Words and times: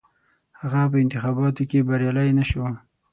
هغه 0.59 0.81
په 0.91 0.97
انتخاباتو 1.03 1.63
کې 1.69 1.85
بریالی 1.87 2.29
نه 2.39 2.43
شو. 2.49 2.63